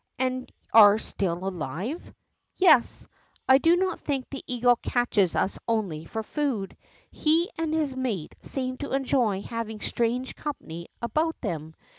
[0.01, 2.13] ^ And are still alive?'^
[2.55, 3.07] Yes;
[3.47, 6.75] I do not think the eagle catches us only for food.
[7.11, 11.75] He and his mate seem to enjoy having strange company about them.